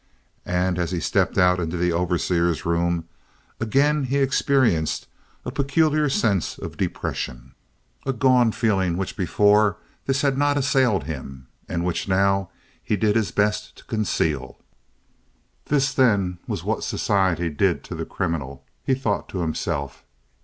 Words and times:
And 0.47 0.79
as 0.79 0.89
he 0.89 0.99
stepped 0.99 1.37
out 1.37 1.59
into 1.59 1.77
the 1.77 1.93
overseer's 1.93 2.65
room 2.65 3.07
again 3.59 4.05
he 4.05 4.17
experienced 4.17 5.05
a 5.45 5.51
peculiar 5.51 6.09
sense 6.09 6.57
of 6.57 6.75
depression, 6.75 7.53
a 8.03 8.11
gone 8.11 8.51
feeling 8.51 8.97
which 8.97 9.15
before 9.15 9.77
this 10.07 10.23
had 10.23 10.39
not 10.39 10.57
assailed 10.57 11.03
him 11.03 11.45
and 11.69 11.85
which 11.85 12.07
now 12.07 12.49
he 12.81 12.95
did 12.97 13.15
his 13.15 13.29
best 13.29 13.75
to 13.75 13.83
conceal. 13.85 14.57
This, 15.65 15.93
then, 15.93 16.39
was 16.47 16.63
what 16.63 16.83
society 16.83 17.49
did 17.51 17.83
to 17.83 17.93
the 17.93 18.03
criminal, 18.03 18.63
he 18.83 18.95
thought 18.95 19.29
to 19.29 19.41
himself. 19.41 20.03